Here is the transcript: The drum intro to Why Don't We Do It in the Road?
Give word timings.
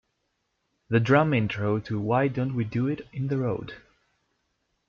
The 0.89 0.99
drum 0.99 1.31
intro 1.31 1.77
to 1.81 1.99
Why 1.99 2.27
Don't 2.27 2.55
We 2.55 2.63
Do 2.63 2.87
It 2.87 3.07
in 3.13 3.27
the 3.27 3.37
Road? 3.37 3.75